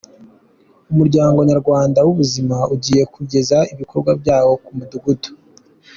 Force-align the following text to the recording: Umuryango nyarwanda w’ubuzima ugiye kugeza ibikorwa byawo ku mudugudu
Umuryango 0.91 1.37
nyarwanda 1.49 1.99
w’ubuzima 2.05 2.57
ugiye 2.73 3.03
kugeza 3.13 3.57
ibikorwa 3.73 4.11
byawo 4.21 4.53
ku 4.63 4.71
mudugudu 4.77 5.29